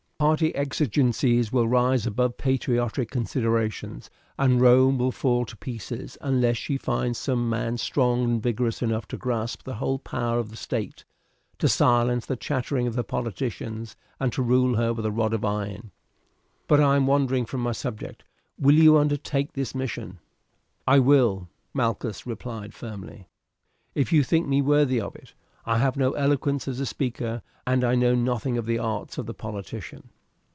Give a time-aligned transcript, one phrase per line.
[0.21, 6.77] Party exigencies will rise above patriotic considerations, and Rome will fall to pieces unless she
[6.77, 11.05] finds some man strong and vigourous enough to grasp the whole power of the state,
[11.57, 15.43] to silence the chattering of the politicians, and to rule her with a rod of
[15.43, 15.89] iron.
[16.67, 18.23] But I am wandering from my subject.
[18.59, 20.19] Will you undertake this mission?"
[20.87, 23.27] "I will," Malchus replied firmly,
[23.95, 25.33] "if you think me worthy of it.
[25.63, 29.33] I have no eloquence as a speaker, and know nothing of the arts of the
[29.35, 30.09] politician."